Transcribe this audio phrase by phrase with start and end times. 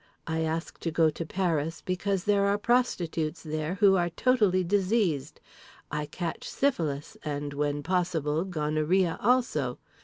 [0.25, 5.39] I ask to go to Paris, because there are prostitutes there who are totally diseased.
[5.91, 9.77] I catch syphilis, and, when possible gonorrhea also.